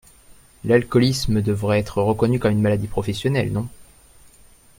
[0.65, 3.67] L’alcoolisme devait être reconnu comme maladie professionnelle, non?